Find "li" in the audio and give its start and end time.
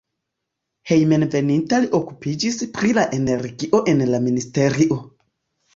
1.85-1.91